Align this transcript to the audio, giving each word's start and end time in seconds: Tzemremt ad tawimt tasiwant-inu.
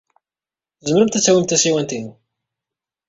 Tzemremt 0.79 1.17
ad 1.17 1.23
tawimt 1.23 1.49
tasiwant-inu. 1.51 2.11